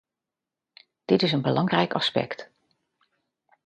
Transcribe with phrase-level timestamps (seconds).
[1.05, 2.51] Dit is een belangrijk aspect.